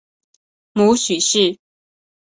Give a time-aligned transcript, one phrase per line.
[0.73, 1.59] 母许氏。